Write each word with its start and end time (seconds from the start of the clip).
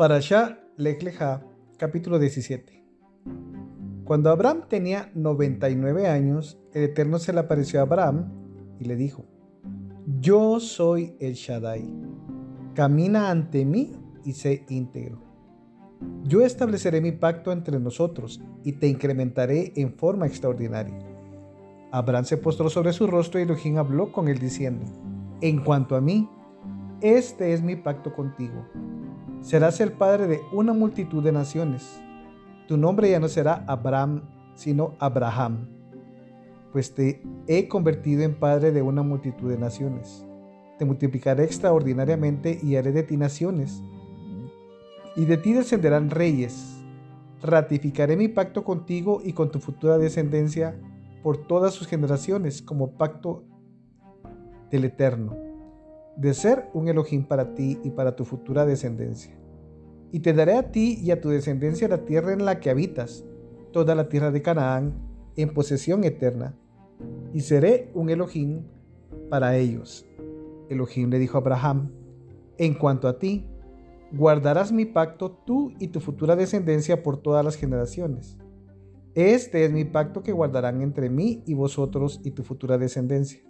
Para 0.00 0.14
allá, 0.14 0.58
Lech 0.78 1.04
capítulo 1.76 2.18
17. 2.18 2.82
Cuando 4.04 4.30
Abraham 4.30 4.62
tenía 4.66 5.10
99 5.14 6.08
años, 6.08 6.58
el 6.72 6.84
Eterno 6.84 7.18
se 7.18 7.34
le 7.34 7.40
apareció 7.40 7.80
a 7.80 7.82
Abraham 7.82 8.32
y 8.78 8.86
le 8.86 8.96
dijo, 8.96 9.26
Yo 10.18 10.58
soy 10.58 11.16
el 11.20 11.34
Shaddai, 11.34 11.86
camina 12.72 13.30
ante 13.30 13.66
mí 13.66 13.92
y 14.24 14.32
sé 14.32 14.64
íntegro. 14.70 15.20
Yo 16.24 16.46
estableceré 16.46 17.02
mi 17.02 17.12
pacto 17.12 17.52
entre 17.52 17.78
nosotros 17.78 18.40
y 18.64 18.72
te 18.72 18.86
incrementaré 18.86 19.74
en 19.76 19.92
forma 19.92 20.26
extraordinaria. 20.26 20.98
Abraham 21.92 22.24
se 22.24 22.38
postró 22.38 22.70
sobre 22.70 22.94
su 22.94 23.06
rostro 23.06 23.38
y 23.38 23.42
Elohim 23.42 23.76
habló 23.76 24.12
con 24.12 24.28
él 24.28 24.38
diciendo, 24.38 24.86
En 25.42 25.62
cuanto 25.62 25.94
a 25.94 26.00
mí, 26.00 26.26
este 27.02 27.52
es 27.52 27.60
mi 27.60 27.76
pacto 27.76 28.14
contigo 28.14 28.64
Serás 29.40 29.80
el 29.80 29.92
padre 29.92 30.26
de 30.26 30.40
una 30.52 30.74
multitud 30.74 31.24
de 31.24 31.32
naciones. 31.32 32.02
Tu 32.68 32.76
nombre 32.76 33.10
ya 33.10 33.18
no 33.18 33.26
será 33.26 33.64
Abraham, 33.66 34.22
sino 34.54 34.94
Abraham, 34.98 35.66
pues 36.72 36.94
te 36.94 37.22
he 37.46 37.66
convertido 37.66 38.22
en 38.22 38.38
padre 38.38 38.70
de 38.70 38.82
una 38.82 39.02
multitud 39.02 39.48
de 39.50 39.56
naciones. 39.56 40.26
Te 40.78 40.84
multiplicaré 40.84 41.44
extraordinariamente 41.44 42.60
y 42.62 42.76
haré 42.76 42.92
de 42.92 43.02
ti 43.02 43.16
naciones, 43.16 43.82
y 45.16 45.24
de 45.24 45.38
ti 45.38 45.54
descenderán 45.54 46.10
reyes. 46.10 46.84
Ratificaré 47.42 48.18
mi 48.18 48.28
pacto 48.28 48.62
contigo 48.62 49.22
y 49.24 49.32
con 49.32 49.50
tu 49.50 49.58
futura 49.58 49.96
descendencia 49.96 50.78
por 51.22 51.38
todas 51.46 51.72
sus 51.72 51.86
generaciones 51.86 52.60
como 52.60 52.92
pacto 52.92 53.44
del 54.70 54.84
Eterno 54.84 55.49
de 56.16 56.34
ser 56.34 56.68
un 56.74 56.88
Elohim 56.88 57.24
para 57.24 57.54
ti 57.54 57.78
y 57.82 57.90
para 57.90 58.16
tu 58.16 58.24
futura 58.24 58.66
descendencia. 58.66 59.38
Y 60.12 60.20
te 60.20 60.32
daré 60.32 60.54
a 60.54 60.70
ti 60.70 60.98
y 61.00 61.10
a 61.10 61.20
tu 61.20 61.28
descendencia 61.28 61.88
la 61.88 62.04
tierra 62.04 62.32
en 62.32 62.44
la 62.44 62.60
que 62.60 62.70
habitas, 62.70 63.24
toda 63.72 63.94
la 63.94 64.08
tierra 64.08 64.30
de 64.30 64.42
Canaán, 64.42 64.94
en 65.36 65.54
posesión 65.54 66.04
eterna, 66.04 66.56
y 67.32 67.40
seré 67.40 67.90
un 67.94 68.10
Elohim 68.10 68.64
para 69.28 69.56
ellos. 69.56 70.06
Elohim 70.68 71.10
le 71.10 71.18
dijo 71.18 71.38
a 71.38 71.40
Abraham, 71.40 71.92
en 72.58 72.74
cuanto 72.74 73.08
a 73.08 73.18
ti, 73.18 73.46
guardarás 74.12 74.72
mi 74.72 74.84
pacto 74.84 75.30
tú 75.30 75.72
y 75.78 75.88
tu 75.88 76.00
futura 76.00 76.36
descendencia 76.36 77.02
por 77.02 77.16
todas 77.16 77.44
las 77.44 77.56
generaciones. 77.56 78.36
Este 79.14 79.64
es 79.64 79.72
mi 79.72 79.84
pacto 79.84 80.22
que 80.22 80.32
guardarán 80.32 80.82
entre 80.82 81.08
mí 81.08 81.42
y 81.46 81.54
vosotros 81.54 82.20
y 82.24 82.32
tu 82.32 82.42
futura 82.42 82.78
descendencia 82.78 83.40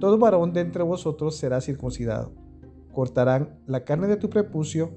todo 0.00 0.18
varón 0.18 0.52
de 0.52 0.60
entre 0.60 0.82
vosotros 0.82 1.36
será 1.36 1.60
circuncidado. 1.60 2.32
Cortarán 2.92 3.58
la 3.66 3.84
carne 3.84 4.06
de 4.06 4.16
tu 4.16 4.30
prepucio, 4.30 4.90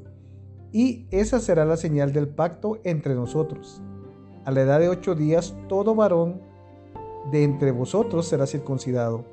y 0.72 1.08
esa 1.12 1.40
será 1.40 1.66
la 1.66 1.78
señal 1.78 2.14
del 2.14 2.28
pacto 2.28 2.80
entre 2.84 3.16
nosotros. 3.16 3.82
A 4.46 4.52
la 4.52 4.62
edad 4.62 4.80
de 4.80 4.90
ocho 4.90 5.16
días, 5.16 5.56
todo 5.68 5.96
varón 5.96 6.42
de 7.32 7.44
entre 7.44 7.72
vosotros 7.72 8.28
será 8.28 8.46
circuncidado, 8.46 9.26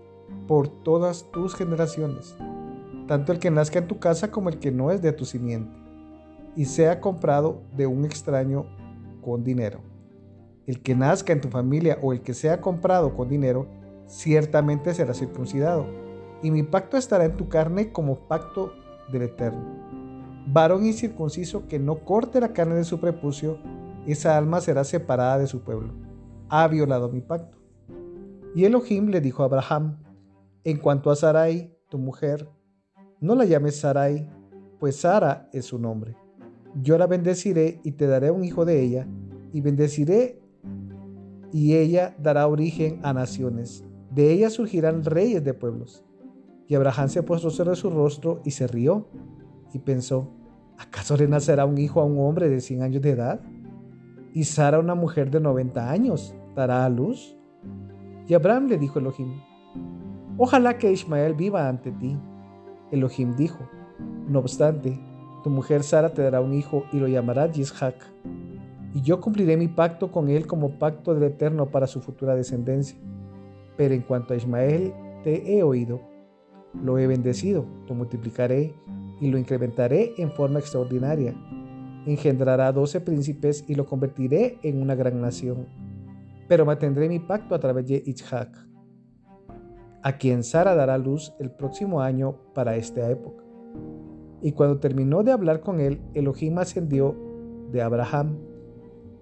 por 0.46 0.68
todas 0.68 1.30
tus 1.32 1.54
generaciones, 1.54 2.36
tanto 3.06 3.32
el 3.32 3.38
que 3.38 3.50
nazca 3.50 3.78
en 3.78 3.88
tu 3.88 3.98
casa 3.98 4.30
como 4.30 4.48
el 4.48 4.58
que 4.58 4.70
no 4.70 4.90
es 4.90 5.02
de 5.02 5.12
tu 5.12 5.24
simiente, 5.24 5.76
y 6.56 6.66
sea 6.66 7.00
comprado 7.00 7.62
de 7.76 7.86
un 7.86 8.04
extraño 8.04 8.66
con 9.22 9.44
dinero. 9.44 9.80
El 10.66 10.80
que 10.80 10.94
nazca 10.94 11.32
en 11.32 11.40
tu 11.40 11.48
familia 11.48 11.98
o 12.02 12.12
el 12.12 12.22
que 12.22 12.34
sea 12.34 12.60
comprado 12.60 13.14
con 13.14 13.28
dinero, 13.28 13.66
ciertamente 14.06 14.94
será 14.94 15.14
circuncidado, 15.14 15.86
y 16.42 16.50
mi 16.50 16.62
pacto 16.62 16.96
estará 16.96 17.24
en 17.24 17.36
tu 17.36 17.48
carne 17.48 17.92
como 17.92 18.28
pacto 18.28 18.72
del 19.10 19.22
Eterno. 19.22 19.64
Varón 20.46 20.84
incircunciso 20.84 21.66
que 21.68 21.78
no 21.78 22.04
corte 22.04 22.40
la 22.40 22.52
carne 22.52 22.74
de 22.74 22.84
su 22.84 23.00
prepucio, 23.00 23.58
esa 24.06 24.36
alma 24.36 24.60
será 24.60 24.84
separada 24.84 25.38
de 25.38 25.46
su 25.46 25.62
pueblo. 25.62 25.94
Ha 26.50 26.68
violado 26.68 27.08
mi 27.08 27.22
pacto. 27.22 27.58
Y 28.54 28.64
Elohim 28.64 29.08
le 29.08 29.20
dijo 29.20 29.42
a 29.42 29.46
Abraham, 29.46 29.98
en 30.64 30.76
cuanto 30.78 31.10
a 31.10 31.16
Sarai, 31.16 31.74
tu 31.88 31.98
mujer, 31.98 32.48
no 33.20 33.34
la 33.34 33.46
llames 33.46 33.80
Sarai, 33.80 34.30
pues 34.78 34.96
Sara 34.96 35.48
es 35.52 35.64
su 35.64 35.78
nombre. 35.78 36.14
Yo 36.82 36.98
la 36.98 37.06
bendeciré 37.06 37.80
y 37.82 37.92
te 37.92 38.06
daré 38.06 38.30
un 38.30 38.44
hijo 38.44 38.64
de 38.64 38.82
ella, 38.82 39.06
y 39.52 39.60
bendeciré 39.60 40.40
y 41.52 41.76
ella 41.76 42.16
dará 42.18 42.48
origen 42.48 42.98
a 43.04 43.12
naciones 43.12 43.84
de 44.14 44.30
ella 44.32 44.48
surgirán 44.48 45.04
reyes 45.04 45.42
de 45.42 45.54
pueblos. 45.54 46.04
Y 46.68 46.74
Abraham 46.76 47.08
se 47.08 47.22
puso 47.22 47.50
sobre 47.50 47.74
su 47.74 47.90
rostro 47.90 48.40
y 48.44 48.52
se 48.52 48.66
rió 48.66 49.08
y 49.72 49.80
pensó, 49.80 50.30
¿acaso 50.78 51.16
le 51.16 51.26
nacerá 51.26 51.66
un 51.66 51.78
hijo 51.78 52.00
a 52.00 52.04
un 52.04 52.18
hombre 52.20 52.48
de 52.48 52.60
100 52.60 52.82
años 52.82 53.02
de 53.02 53.10
edad? 53.10 53.40
¿Y 54.32 54.44
Sara, 54.44 54.78
una 54.78 54.94
mujer 54.94 55.30
de 55.30 55.40
90 55.40 55.90
años, 55.90 56.34
dará 56.54 56.84
a 56.84 56.88
luz? 56.88 57.36
Y 58.28 58.34
Abraham 58.34 58.68
le 58.68 58.78
dijo 58.78 58.98
a 58.98 59.02
Elohim, 59.02 59.40
ojalá 60.38 60.78
que 60.78 60.92
Ismael 60.92 61.34
viva 61.34 61.68
ante 61.68 61.90
ti. 61.90 62.16
Elohim 62.92 63.34
dijo, 63.34 63.68
no 64.28 64.38
obstante, 64.38 64.98
tu 65.42 65.50
mujer 65.50 65.82
Sara 65.82 66.14
te 66.14 66.22
dará 66.22 66.40
un 66.40 66.54
hijo 66.54 66.84
y 66.92 66.98
lo 66.98 67.08
llamará 67.08 67.50
Yishak. 67.50 67.96
Y 68.94 69.02
yo 69.02 69.20
cumpliré 69.20 69.56
mi 69.56 69.66
pacto 69.66 70.12
con 70.12 70.28
él 70.28 70.46
como 70.46 70.78
pacto 70.78 71.14
del 71.14 71.24
Eterno 71.24 71.66
para 71.66 71.88
su 71.88 72.00
futura 72.00 72.36
descendencia 72.36 72.96
pero 73.76 73.94
en 73.94 74.02
cuanto 74.02 74.34
a 74.34 74.36
Ismael, 74.36 74.92
te 75.22 75.56
he 75.56 75.62
oído, 75.62 76.00
lo 76.82 76.98
he 76.98 77.06
bendecido, 77.06 77.64
lo 77.88 77.94
multiplicaré 77.94 78.74
y 79.20 79.28
lo 79.28 79.38
incrementaré 79.38 80.12
en 80.18 80.30
forma 80.32 80.58
extraordinaria. 80.58 81.34
Engendrará 82.06 82.72
doce 82.72 83.00
príncipes 83.00 83.64
y 83.68 83.74
lo 83.74 83.86
convertiré 83.86 84.58
en 84.62 84.82
una 84.82 84.94
gran 84.94 85.20
nación. 85.20 85.66
Pero 86.48 86.66
mantendré 86.66 87.08
mi 87.08 87.20
pacto 87.20 87.54
a 87.54 87.60
través 87.60 87.86
de 87.86 88.02
Itzhak, 88.04 88.54
a 90.02 90.18
quien 90.18 90.42
Sara 90.42 90.74
dará 90.74 90.98
luz 90.98 91.32
el 91.40 91.50
próximo 91.50 92.02
año 92.02 92.36
para 92.52 92.76
esta 92.76 93.10
época. 93.10 93.42
Y 94.42 94.52
cuando 94.52 94.78
terminó 94.78 95.22
de 95.22 95.32
hablar 95.32 95.60
con 95.60 95.80
él, 95.80 96.02
Elohim 96.12 96.58
ascendió 96.58 97.16
de 97.72 97.80
Abraham. 97.80 98.36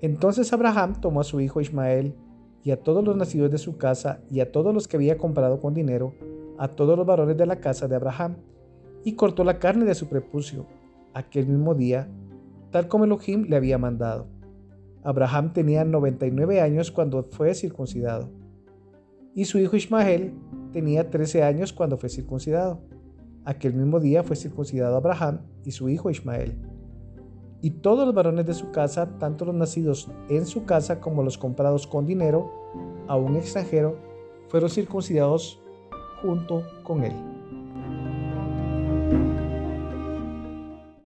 Entonces 0.01 0.53
Abraham 0.53 1.01
tomó 1.01 1.21
a 1.21 1.25
su 1.25 1.41
hijo 1.41 1.61
Ismael, 1.61 2.17
y 2.65 2.71
a 2.71 2.81
todos 2.81 3.05
los 3.05 3.17
nacidos 3.17 3.51
de 3.51 3.59
su 3.59 3.77
casa 3.77 4.21
y 4.31 4.41
a 4.41 4.53
todos 4.53 4.73
los 4.73 4.89
que 4.89 4.97
había 4.97 5.19
comprado 5.19 5.61
con 5.61 5.75
dinero, 5.75 6.15
a 6.59 6.69
todos 6.69 6.97
los 6.97 7.07
varones 7.07 7.37
de 7.37 7.47
la 7.47 7.61
casa 7.61 7.89
de 7.89 7.97
Abraham, 7.97 8.37
y 9.05 9.15
cortó 9.15 9.43
la 9.43 9.59
carne 9.59 9.85
de 9.85 9.95
su 9.95 10.09
prepucio 10.09 10.67
aquel 11.13 11.47
mismo 11.47 11.75
día, 11.75 12.09
tal 12.71 12.89
como 12.89 13.05
Elohim 13.05 13.47
le 13.49 13.57
había 13.57 13.79
mandado. 13.79 14.27
Abraham 15.03 15.53
tenía 15.53 15.85
99 15.85 16.61
años 16.61 16.93
cuando 16.93 17.25
fue 17.25 17.55
circuncidado, 17.55 18.31
y 19.35 19.47
su 19.47 19.59
hijo 19.59 19.77
Ismael 19.77 20.35
tenía 20.73 21.11
13 21.11 21.43
años 21.43 21.73
cuando 21.73 21.99
fue 21.99 22.09
circuncidado. 22.09 22.81
Aquel 23.45 23.75
mismo 23.75 23.99
día 23.99 24.23
fue 24.23 24.37
circuncidado 24.37 24.97
Abraham 24.97 25.41
y 25.65 25.73
su 25.73 25.89
hijo 25.89 26.11
Ismael 26.11 26.57
y 27.63 27.71
todos 27.71 28.05
los 28.05 28.15
varones 28.15 28.45
de 28.45 28.55
su 28.55 28.73
casa, 28.73 29.19
tanto 29.19 29.45
los 29.45 29.55
nacidos 29.55 30.09
en 30.29 30.47
su 30.47 30.65
casa 30.65 31.01
como 31.01 31.23
los 31.23 31.39
comprados 31.39 31.87
con 31.87 32.07
dinero 32.07 32.51
a 33.07 33.17
un 33.17 33.37
extranjero, 33.37 33.97
fueron 34.49 34.69
circuncidados 34.69 35.61
junto 36.21 36.65
con 36.83 37.05
él. 37.05 37.42